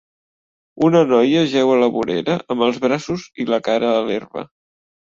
Una 0.87 1.01
noia 1.11 1.43
jeu 1.51 1.75
a 1.75 1.77
la 1.85 1.91
vorera 1.99 2.39
amb 2.57 2.67
els 2.71 2.83
braços 2.89 3.29
i 3.45 3.49
la 3.55 3.63
cara 3.71 3.97
a 4.03 4.05
l'herba. 4.11 4.49